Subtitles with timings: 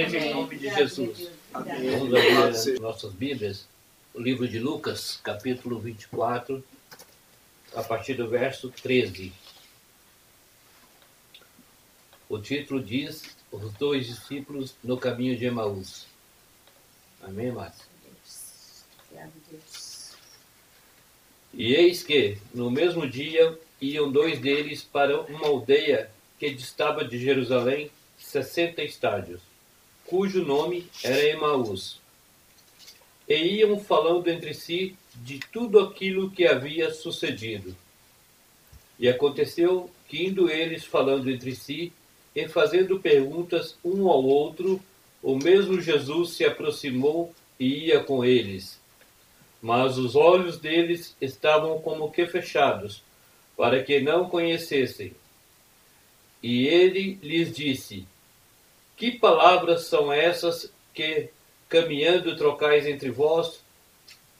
[0.00, 1.30] Igreja, em nome de Jesus.
[1.52, 1.90] Amém.
[1.90, 3.68] Vamos abrir as nossas Bíblias.
[4.14, 6.64] O livro de Lucas, capítulo 24,
[7.74, 9.30] a partir do verso 13.
[12.30, 16.06] O título diz: Os dois discípulos no caminho de Emaús.
[17.22, 17.84] Amém, Márcio?
[21.52, 27.18] E eis que, no mesmo dia, iam dois deles para uma aldeia que distava de
[27.18, 29.49] Jerusalém sessenta estádios,
[30.10, 32.00] cujo nome era Emaús.
[33.28, 37.76] E iam falando entre si de tudo aquilo que havia sucedido.
[38.98, 41.92] E aconteceu que, indo eles falando entre si
[42.34, 44.82] e fazendo perguntas um ao outro,
[45.22, 48.80] o mesmo Jesus se aproximou e ia com eles.
[49.62, 53.04] Mas os olhos deles estavam como que fechados,
[53.56, 55.12] para que não conhecessem.
[56.42, 58.06] E ele lhes disse:
[59.00, 61.30] Que palavras são essas que,
[61.70, 63.64] caminhando, trocais entre vós?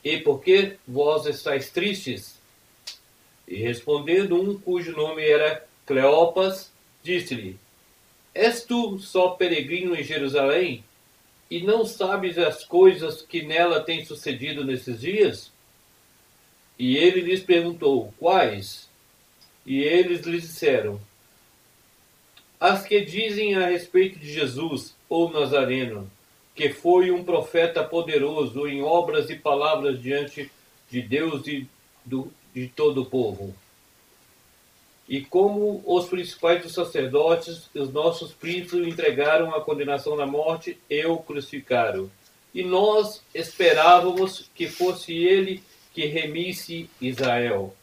[0.05, 2.39] E por que vós estáis tristes?
[3.49, 6.71] E respondendo um cujo nome era Cleopas,
[7.03, 7.59] disse-lhe:
[8.35, 10.85] És tu só peregrino em Jerusalém?
[11.51, 15.51] E não sabes as coisas que nela têm sucedido nesses dias?
[16.79, 18.91] E ele lhes perguntou: Quais?
[19.65, 21.01] E eles lhe disseram:
[22.61, 26.11] As que dizem a respeito de Jesus, ou Nazareno,
[26.55, 30.53] que foi um profeta poderoso em obras e palavras diante
[30.91, 31.67] de Deus e
[32.05, 33.55] do, de todo o povo.
[35.09, 40.79] E como os principais dos sacerdotes, os nossos príncipes o entregaram à condenação da morte
[40.89, 42.11] e o crucificaram.
[42.55, 45.63] E nós esperávamos que fosse ele
[45.95, 47.75] que remisse Israel.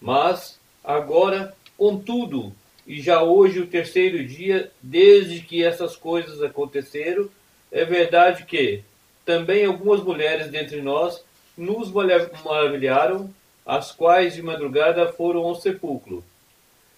[0.00, 2.54] Mas agora, contudo,
[2.86, 7.28] e já hoje o terceiro dia desde que essas coisas aconteceram,
[7.72, 8.82] é verdade que
[9.24, 11.24] também algumas mulheres dentre nós
[11.56, 11.90] nos
[12.44, 13.32] maravilharam,
[13.64, 16.22] as quais de madrugada foram ao sepulcro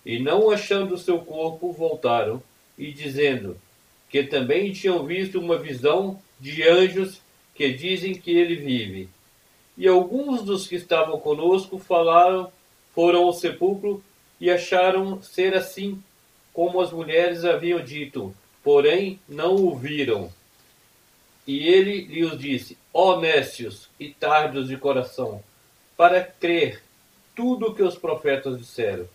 [0.06, 2.40] e não achando o seu corpo, voltaram,
[2.78, 3.56] e dizendo
[4.08, 7.20] que também tinham visto uma visão de anjos
[7.52, 9.08] que dizem que ele vive.
[9.76, 12.52] E alguns dos que estavam conosco falaram,
[12.94, 14.02] foram ao sepulcro
[14.40, 16.02] e acharam ser assim
[16.52, 20.32] como as mulheres haviam dito, porém não o viram.
[21.46, 25.42] E ele lhes disse: Ó nécios e tardos de coração,
[25.96, 26.82] para crer
[27.34, 29.06] tudo o que os profetas disseram.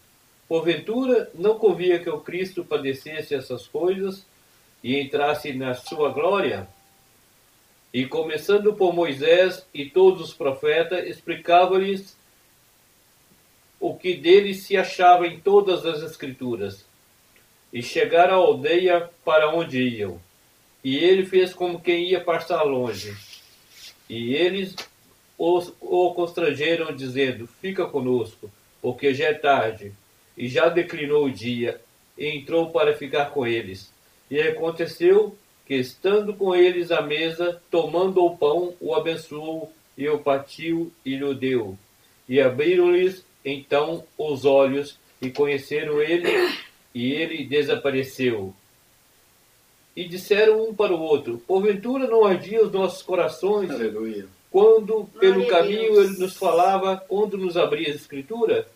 [0.48, 4.26] Porventura, não convia que o Cristo padecesse essas coisas
[4.84, 6.68] e entrasse na sua glória?
[7.94, 12.16] E começando por Moisés e todos os profetas, explicava-lhes
[13.81, 16.86] o que dele se achava em todas as Escrituras.
[17.74, 20.22] E chegaram à aldeia para onde iam.
[20.84, 23.16] E ele fez como quem ia passar longe.
[24.08, 24.75] E eles
[25.38, 29.94] os, o constrangeram, dizendo: Fica conosco, porque já é tarde
[30.38, 31.81] e já declinou o dia,
[32.18, 33.91] e entrou para ficar com eles.
[34.30, 40.20] E aconteceu que, estando com eles à mesa, tomando o pão, o abençoou, e o
[40.20, 41.78] partiu e lhe deu.
[42.28, 46.28] E abriram-lhes então os olhos, e conheceram ele,
[46.94, 48.53] e ele desapareceu.
[49.96, 54.28] E disseram um para o outro: Porventura não ardiam os nossos corações Aleluia.
[54.50, 58.68] quando pelo Glória caminho ele nos falava, quando nos abria a Escritura?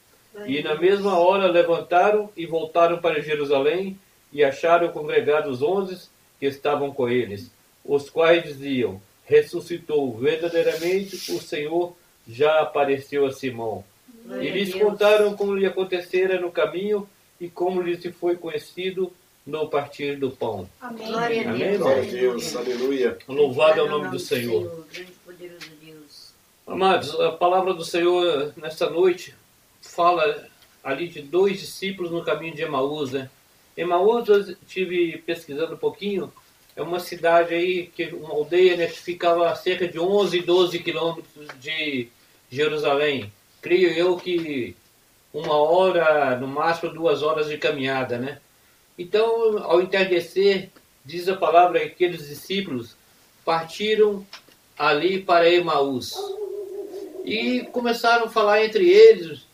[0.45, 3.97] E na mesma hora levantaram e voltaram para Jerusalém
[4.33, 7.49] e acharam congregados onze que estavam com eles,
[7.85, 11.95] os quais diziam: Ressuscitou verdadeiramente o Senhor,
[12.27, 13.83] já apareceu a Simão.
[14.25, 17.07] Glória E lhes contaram como lhe acontecera no caminho
[17.39, 19.11] e como lhe se foi conhecido
[19.45, 20.67] no partir do pão.
[20.81, 21.07] Amém.
[21.07, 21.77] Glória a Amém?
[21.77, 22.55] Glória a Deus.
[22.55, 23.17] Aleluia.
[23.27, 24.85] Louvado é o nome do Senhor.
[26.65, 29.35] Amados, a palavra do Senhor nesta noite
[29.81, 30.47] fala
[30.83, 33.29] ali de dois discípulos no caminho de Emaús, né?
[33.77, 36.31] Emaús, eu estive pesquisando um pouquinho,
[36.75, 40.79] é uma cidade aí, que uma aldeia né, que ficava a cerca de 11, 12
[40.79, 42.07] quilômetros de
[42.49, 43.31] Jerusalém.
[43.65, 44.75] Creio eu que
[45.33, 48.37] uma hora, no máximo duas horas de caminhada, né?
[48.95, 50.69] Então, ao entardecer,
[51.03, 52.95] diz a palavra que aqueles discípulos
[53.43, 54.23] partiram
[54.77, 56.13] ali para Emaús.
[57.25, 59.47] E começaram a falar entre eles,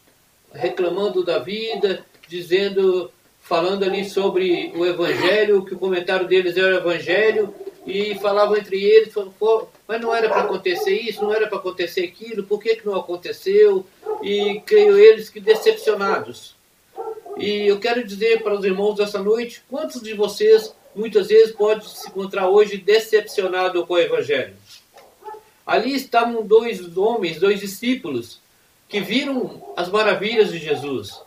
[0.52, 3.10] reclamando da vida, dizendo,
[3.42, 7.56] falando ali sobre o evangelho, que o comentário deles era o evangelho,
[7.86, 11.58] e falavam entre eles, falando, "Pô, mas não era para acontecer isso, não era para
[11.58, 13.86] acontecer aquilo, por que, que não aconteceu?
[14.22, 16.56] E creio eles que decepcionados.
[17.38, 21.90] E eu quero dizer para os irmãos dessa noite, quantos de vocês muitas vezes pode
[21.90, 24.54] se encontrar hoje decepcionado com o Evangelho.
[25.66, 28.40] Ali estavam dois homens, dois discípulos,
[28.90, 31.22] que viram as maravilhas de Jesus.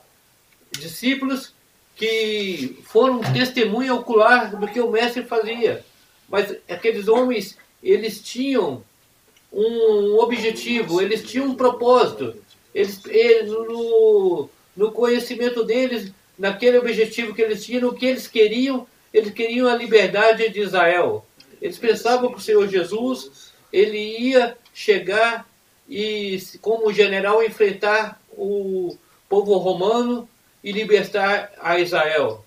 [0.72, 1.54] Discípulos
[1.96, 5.84] que foram testemunha ocular do que o mestre fazia.
[6.28, 8.82] Mas aqueles homens, eles tinham
[9.52, 12.34] um objetivo, eles tinham um propósito.
[12.74, 18.86] Eles, eles no, no conhecimento deles, naquele objetivo que eles tinham, o que eles queriam,
[19.12, 21.24] eles queriam a liberdade de Israel.
[21.62, 25.48] Eles pensavam que o Senhor Jesus, ele ia chegar
[25.88, 28.96] e, como general, enfrentar o
[29.28, 30.28] povo romano
[30.62, 32.44] e libertar a Israel.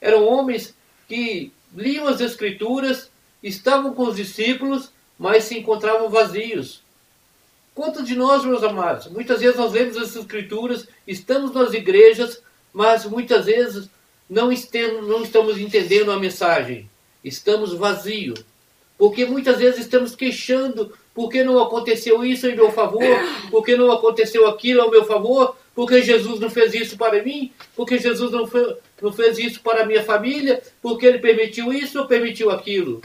[0.00, 0.74] Eram homens
[1.08, 3.10] que liam as Escrituras,
[3.42, 6.82] estavam com os discípulos, mas se encontravam vazios.
[7.74, 9.06] Quanto de nós, meus amados?
[9.08, 13.88] Muitas vezes nós lemos as Escrituras, estamos nas igrejas, mas muitas vezes
[14.28, 14.50] não
[15.02, 16.88] não estamos entendendo a mensagem.
[17.24, 18.44] Estamos vazios.
[18.98, 23.02] Porque muitas vezes estamos queixando porque não aconteceu isso em meu favor,
[23.50, 27.98] porque não aconteceu aquilo ao meu favor, porque Jesus não fez isso para mim, porque
[27.98, 28.48] Jesus não,
[29.02, 33.02] não fez isso para a minha família, porque ele permitiu isso ou permitiu aquilo.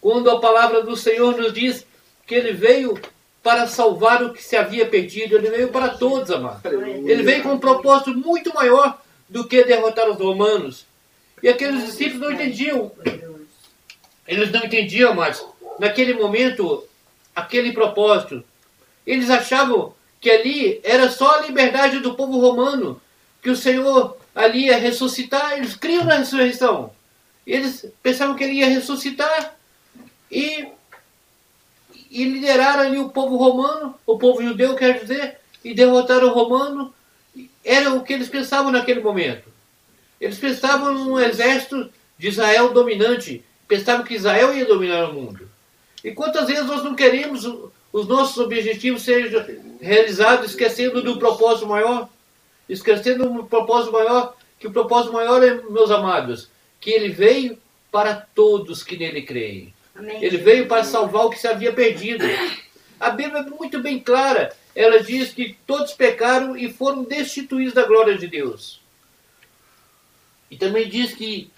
[0.00, 1.86] Quando a palavra do Senhor nos diz
[2.26, 2.98] que ele veio
[3.42, 6.64] para salvar o que se havia perdido, ele veio para todos, amados.
[6.64, 10.86] Ele veio com um propósito muito maior do que derrotar os romanos.
[11.42, 12.92] E aqueles discípulos não entendiam.
[14.26, 15.44] Eles não entendiam, mas
[15.78, 16.84] naquele momento,
[17.34, 18.44] aquele propósito.
[19.06, 23.00] Eles achavam que ali era só a liberdade do povo romano,
[23.42, 26.92] que o Senhor ali ia ressuscitar, eles criam na ressurreição.
[27.46, 29.56] Eles pensavam que ele ia ressuscitar
[30.30, 30.68] e,
[32.10, 36.92] e liderar ali o povo romano, o povo judeu, quer dizer, e derrotar o romano.
[37.64, 39.48] Era o que eles pensavam naquele momento.
[40.20, 45.48] Eles pensavam num exército de Israel dominante, pensavam que Israel ia dominar o mundo.
[46.02, 47.44] E quantas vezes nós não queremos
[47.92, 49.44] os nossos objetivos sejam
[49.80, 52.08] realizados esquecendo do propósito maior?
[52.68, 56.48] Esquecendo do propósito maior, que o propósito maior é, meus amados,
[56.80, 57.58] que ele veio
[57.90, 59.72] para todos que nele creem.
[60.00, 60.24] Amém.
[60.24, 62.24] Ele veio para salvar o que se havia perdido.
[62.98, 64.50] A Bíblia é muito bem clara.
[64.74, 68.80] Ela diz que todos pecaram e foram destituídos da glória de Deus.
[70.50, 71.50] E também diz que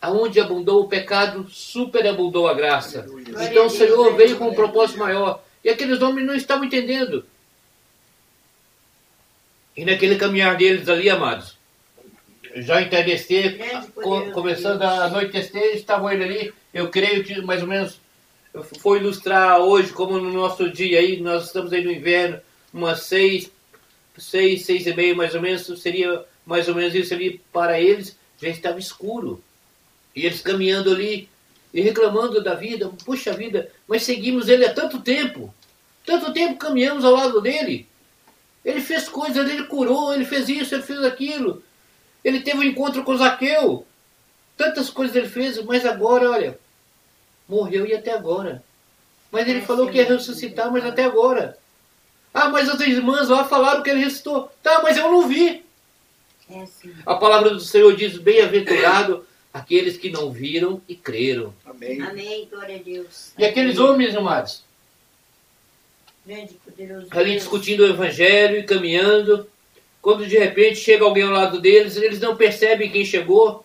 [0.00, 3.06] aonde abundou o pecado, superabundou a graça.
[3.48, 5.42] Então o Senhor veio com um propósito maior.
[5.62, 7.24] E aqueles homens não estavam entendendo.
[9.76, 11.56] E naquele caminhar deles ali, amados,
[12.56, 13.58] já entardecer,
[14.34, 16.61] começando a anoitecer, estavam eles ali.
[16.72, 18.00] Eu creio que mais ou menos
[18.80, 22.40] foi ilustrar hoje, como no nosso dia aí, nós estamos aí no inverno,
[22.72, 23.50] umas seis,
[24.16, 28.16] seis, seis e meia mais ou menos, seria mais ou menos isso ali para eles,
[28.40, 29.42] já estava escuro.
[30.14, 31.28] E eles caminhando ali
[31.72, 35.54] e reclamando da vida, puxa vida, mas seguimos ele há tanto tempo.
[36.04, 37.86] Tanto tempo caminhamos ao lado dele.
[38.64, 41.62] Ele fez coisas, ele curou, ele fez isso, ele fez aquilo.
[42.22, 43.86] Ele teve um encontro com Zaqueu.
[44.56, 46.58] Tantas coisas ele fez, mas agora, olha,
[47.48, 48.62] morreu e até agora.
[49.30, 51.58] Mas ele é, falou que ia ressuscitar, mas até agora.
[52.34, 54.50] Ah, mas as irmãs lá falaram que ele ressuscitou.
[54.62, 55.64] Tá, mas eu não vi.
[56.50, 56.64] É,
[57.06, 61.54] a palavra do Senhor diz: bem-aventurado aqueles que não viram e creram.
[61.64, 62.00] Amém.
[62.02, 63.32] Amém, glória a Deus.
[63.38, 64.62] E aqueles homens, amados,
[66.24, 67.42] Grande, poderoso ali Deus.
[67.42, 69.48] discutindo o evangelho e caminhando,
[70.00, 73.64] quando de repente chega alguém ao lado deles, eles não percebem quem chegou.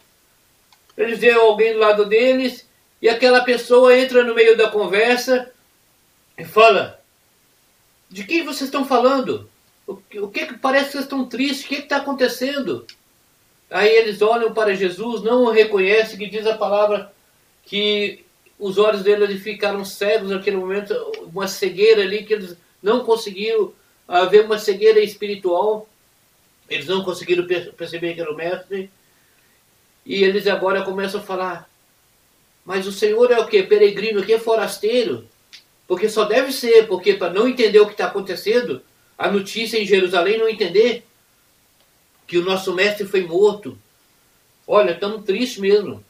[0.97, 2.67] Eles veem alguém do lado deles
[3.01, 5.51] e aquela pessoa entra no meio da conversa
[6.37, 6.99] e fala:
[8.09, 9.49] De quem vocês estão falando?
[9.85, 11.65] O que, o que parece que vocês estão tristes?
[11.65, 12.85] O que está acontecendo?
[13.69, 17.13] Aí eles olham para Jesus, não o reconhecem, que diz a palavra
[17.63, 18.25] que
[18.57, 20.93] os olhos deles ficaram cegos naquele momento,
[21.33, 23.73] uma cegueira ali que eles não conseguiram
[24.07, 25.87] haver uma cegueira espiritual.
[26.69, 27.45] Eles não conseguiram
[27.77, 28.89] perceber que era o mestre.
[30.07, 31.69] E eles agora começam a falar:
[32.63, 33.61] Mas o Senhor é o que?
[33.61, 35.27] Peregrino, que é forasteiro?
[35.85, 38.81] Porque só deve ser, porque para não entender o que está acontecendo,
[39.17, 41.05] a notícia em Jerusalém não entender
[42.25, 43.77] que o nosso mestre foi morto.
[44.65, 46.03] Olha, estamos tristes mesmo.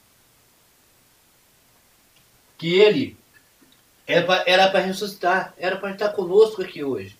[2.55, 3.17] Que ele
[4.05, 7.17] era para ressuscitar, era para estar conosco aqui hoje.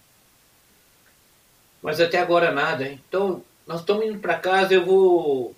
[1.81, 2.87] Mas até agora nada.
[2.87, 3.01] Hein?
[3.07, 5.55] Então, nós estamos indo para casa, eu vou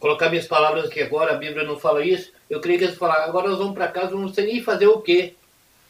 [0.00, 2.30] colocar minhas palavras aqui agora, a Bíblia não fala isso.
[2.48, 5.00] Eu creio que eles falaram, agora nós vamos para casa, não sei nem fazer o
[5.00, 5.34] quê.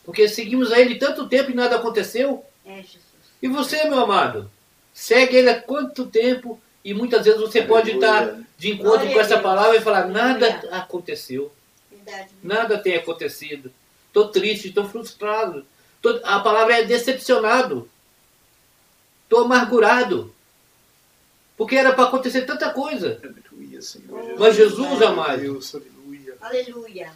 [0.05, 2.45] Porque seguimos a ele tanto tempo e nada aconteceu.
[2.65, 3.03] É, Jesus.
[3.43, 4.51] E você, meu amado?
[4.95, 8.07] Segue ele há quanto tempo E muitas vezes você pode Aleluia.
[8.23, 11.53] estar de encontro Glória com essa palavra e falar: nada aconteceu.
[11.91, 12.29] Verdade.
[12.43, 13.71] Nada tem acontecido.
[14.07, 15.67] Estou triste, estou frustrado.
[16.01, 17.89] Tô- a palavra é decepcionado.
[19.25, 20.35] Estou amargurado.
[21.59, 23.21] Porque era para acontecer tanta coisa.
[23.21, 24.39] Aleluia, Senhor.
[24.39, 26.37] Mas Jesus, amado, Deus, aleluia.
[26.41, 27.13] Aleluia.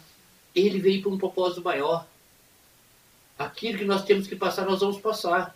[0.53, 2.05] ele veio para um propósito maior.
[3.39, 5.55] Aquilo que nós temos que passar, nós vamos passar.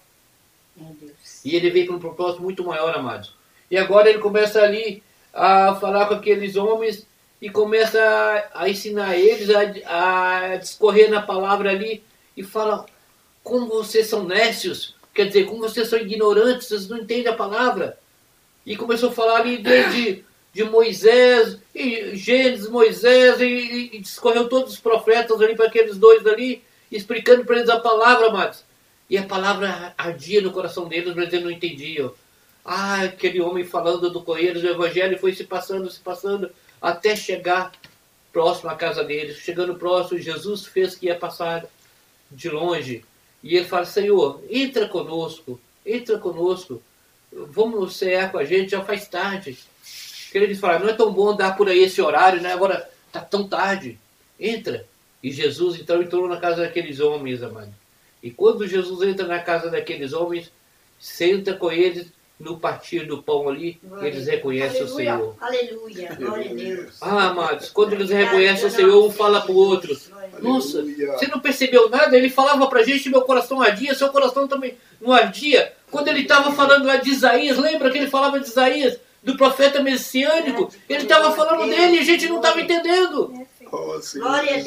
[1.44, 3.36] E ele veio para um propósito muito maior, amados.
[3.70, 5.04] E agora ele começa ali
[5.34, 7.06] a falar com aqueles homens
[7.42, 12.02] e começa a, a ensinar eles a, a discorrer na palavra ali
[12.36, 12.86] e fala
[13.44, 18.00] como vocês são nécios, quer dizer, como vocês são ignorantes, vocês não entendem a palavra.
[18.68, 23.46] E começou a falar ali desde de Moisés, e Gênesis, Moisés, e,
[23.94, 28.28] e- discorreu todos os profetas ali para aqueles dois ali, explicando para eles a palavra,
[28.28, 28.66] amados.
[29.10, 32.14] E a palavra ardia no coração deles, mas eles não entendiam.
[32.66, 37.72] Ah, aquele homem falando do Correio do Evangelho foi se passando, se passando, até chegar
[38.34, 39.38] próximo à casa deles.
[39.38, 41.66] Chegando próximo, Jesus fez que ia passar
[42.30, 43.06] de longe.
[43.42, 46.82] E ele fala, Senhor, entra conosco, entra conosco.
[47.32, 49.58] Vamos cear com a gente, já faz tarde.
[50.32, 52.54] Que eles falam, não é tão bom dar por aí esse horário, né?
[52.54, 54.00] Agora tá tão tarde.
[54.40, 54.86] Entra.
[55.24, 57.74] E Jesus então entrou na casa daqueles homens, amado.
[58.22, 60.52] E quando Jesus entra na casa daqueles homens,
[61.00, 62.08] senta com eles
[62.40, 65.06] no partir do pão ali, Glória eles reconhecem o Aleluia.
[65.06, 65.36] Senhor.
[65.40, 66.16] Aleluia.
[66.16, 66.98] Glória a Deus.
[67.02, 69.98] Ah, amados, quando eles reconhecem o Senhor, um fala para o outro.
[70.40, 71.14] Nossa, Aleluia.
[71.14, 72.16] você não percebeu nada?
[72.16, 75.74] Ele falava pra gente, meu coração ardia, seu coração também não ardia.
[76.08, 79.84] Quando ele estava falando lá de Isaías, lembra que ele falava de Isaías, do profeta
[79.84, 80.72] messiânico?
[80.88, 83.46] Ele estava falando dele e a gente não estava entendendo.
[83.70, 84.00] Oh.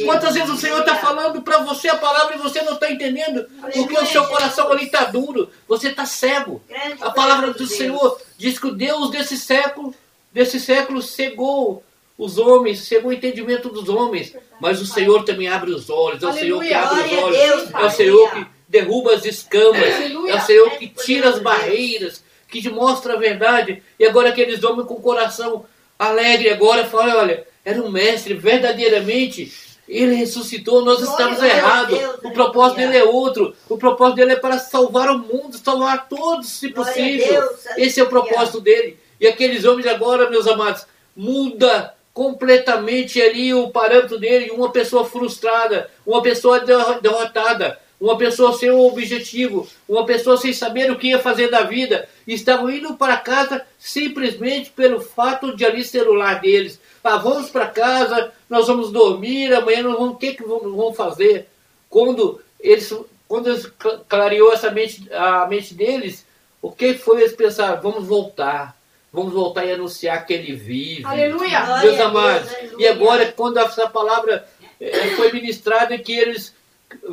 [0.05, 3.47] Quantas vezes o Senhor está falando para você a palavra e você não está entendendo?
[3.73, 6.63] Porque o seu coração ali está duro, você está cego.
[7.01, 7.67] A palavra do.
[7.67, 9.95] Senhor diz que o Deus desse século,
[10.31, 11.83] desse século cegou
[12.19, 14.37] os homens, cegou o entendimento dos homens.
[14.61, 17.87] Mas o Senhor também abre os olhos, é o Senhor que abre os olhos, é
[17.87, 17.91] o.
[17.91, 19.83] Senhor que derruba as escamas,
[20.29, 23.83] é o Senhor que tira as barreiras, que te mostra a verdade.
[23.99, 25.67] E agora aqueles homens com o coração
[25.99, 29.53] alegre agora falam, olha, era um mestre, verdadeiramente,
[29.89, 31.99] ele ressuscitou, nós Deus, errados.
[32.23, 33.55] O propósito dele é outro.
[33.69, 37.43] O propósito dele é para salvar o mundo, salvar todos, se possível.
[37.77, 38.97] Esse é o propósito dele.
[39.21, 40.87] E aqueles homens agora, meus amados,
[41.17, 44.51] muda completamente ali o parâmetro dele.
[44.53, 50.53] Uma pessoa frustrada, uma pessoa derro- derrotada, uma pessoa sem um objetivo, uma pessoa sem
[50.53, 52.09] saber o que ia fazer da vida.
[52.27, 56.81] Estavam indo para casa simplesmente pelo fato de ali ser o lar deles.
[57.05, 60.97] Ah, vamos para casa, nós vamos dormir, amanhã nós vamos, o que, que vamos, vamos
[60.97, 61.47] fazer?
[61.89, 62.95] Quando eles,
[63.29, 66.25] quando eles cla- clareou essa mente, a mente deles,
[66.63, 67.81] o que foi eles pensaram?
[67.83, 68.77] Vamos voltar.
[69.13, 71.05] Vamos voltar e anunciar que ele vive.
[71.05, 71.81] Aleluia.
[71.83, 72.77] Meus amados, aleluia.
[72.79, 74.47] e agora quando essa palavra
[74.81, 76.55] eh, foi ministrada e que eles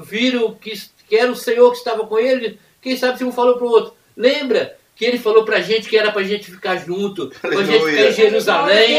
[0.03, 0.73] viram que,
[1.07, 3.69] que era o Senhor que estava com eles, quem sabe se um falou para o
[3.69, 7.29] outro, lembra que ele falou para a gente que era para a gente ficar junto,
[7.39, 8.97] para a gente ficar em Jerusalém,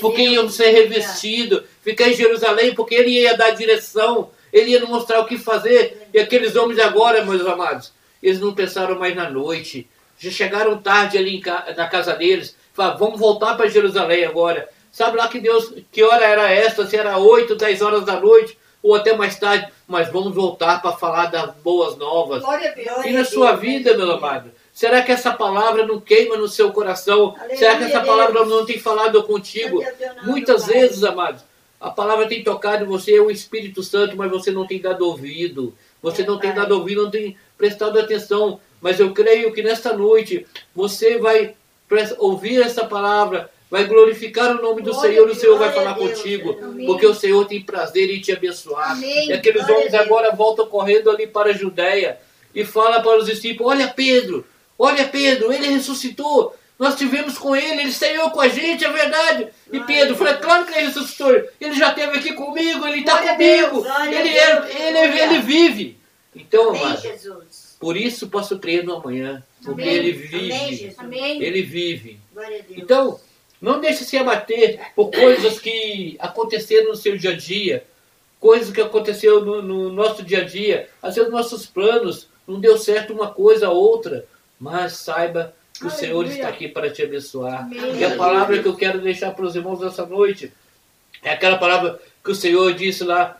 [0.00, 4.88] porque íamos ser revestidos, ficar em Jerusalém, porque ele ia dar direção, ele ia nos
[4.88, 6.08] mostrar o que fazer.
[6.14, 11.18] E aqueles homens agora, meus amados, eles não pensaram mais na noite, já chegaram tarde
[11.18, 11.42] ali
[11.76, 14.68] na casa deles, falaram, vamos voltar para Jerusalém agora.
[14.92, 18.56] Sabe lá que Deus, que hora era essa, se era 8, 10 horas da noite,
[18.82, 22.42] ou até mais tarde, mas vamos voltar para falar das boas novas.
[22.42, 22.88] Glória a Deus.
[22.88, 24.50] Glória E na sua vida, meu amado?
[24.72, 27.34] Será que essa palavra não queima no seu coração?
[27.36, 29.82] Aleluia, Será que essa palavra não tem falado contigo?
[30.22, 31.42] Muitas vezes, amados,
[31.80, 35.06] a palavra tem tocado em você, é o Espírito Santo, mas você não tem dado
[35.06, 35.74] ouvido.
[36.02, 36.60] Você É, não tem Pai.
[36.60, 38.60] dado ouvido, não tem prestado atenção.
[38.80, 41.54] Mas eu creio que nesta noite você vai
[42.18, 46.58] ouvir essa palavra, vai glorificar o nome do Glória Senhor, o Senhor vai falar contigo,
[46.62, 46.86] Amém.
[46.86, 48.92] porque o Senhor tem prazer em te abençoar.
[48.92, 49.28] Amém.
[49.28, 52.18] E aqueles Glória homens agora voltam correndo ali para a Judéia
[52.54, 54.44] e fala para os discípulos: Olha Pedro,
[54.78, 56.56] olha Pedro, ele ressuscitou.
[56.78, 59.48] Nós tivemos com ele, ele saiu com a gente, é verdade.
[59.66, 60.34] E Glória Pedro fala.
[60.34, 61.30] Claro que ele ressuscitou.
[61.60, 63.86] Ele já esteve aqui comigo, ele está comigo.
[64.06, 65.24] Ele, é- ele, aleluia.
[65.24, 66.00] ele vive.
[66.34, 67.76] Então, Amém, amado, Jesus.
[67.78, 69.94] por isso posso crer no amanhã, porque Amém.
[69.94, 70.94] ele vive.
[70.96, 71.42] Amém.
[71.42, 72.18] Ele vive.
[72.70, 73.20] Então,
[73.60, 77.84] não deixe se abater por coisas que aconteceram no seu dia a dia,
[78.38, 80.88] coisas que aconteceram no, no nosso dia a dia.
[81.02, 84.24] Às vezes nossos planos não deu certo uma coisa ou outra,
[84.58, 86.34] mas saiba que o Senhor Aleluia.
[86.34, 87.62] está aqui para te abençoar.
[87.64, 87.98] Amém.
[87.98, 90.52] E a palavra que eu quero deixar para os irmãos nessa noite
[91.22, 93.38] é aquela palavra que o Senhor disse lá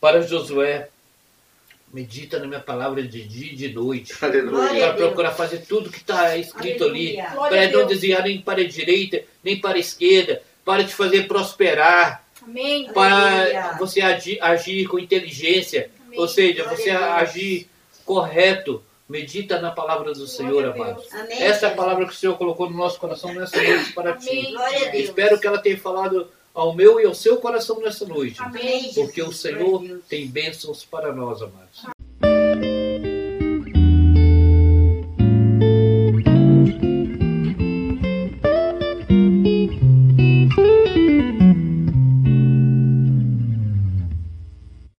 [0.00, 0.88] para Josué.
[1.92, 4.16] Medita na minha palavra de dia e de noite.
[4.16, 7.20] Para procurar fazer tudo que está escrito ali.
[7.20, 7.34] Aleluia.
[7.34, 10.42] Glória a Para não desviar nem para a direita, nem para a esquerda.
[10.64, 12.24] Para te fazer prosperar.
[12.42, 12.90] Amém.
[12.92, 13.76] Para Aleluia.
[13.78, 15.90] você agir, agir com inteligência.
[16.06, 16.18] Amém.
[16.18, 17.68] Ou seja, Glória você agir
[18.06, 18.82] correto.
[19.06, 21.06] Medita na palavra do Senhor, amados.
[21.28, 24.30] Essa é a palavra que o Senhor colocou no nosso coração nessa noite para ti.
[24.30, 24.52] Amém.
[24.52, 25.04] Glória a Deus.
[25.04, 28.40] Espero que ela tenha falado ao meu e ao seu coração nessa noite.
[28.40, 28.92] Amém.
[28.94, 29.32] Porque o.
[29.32, 31.86] Senhor tem bênçãos para nós, amados.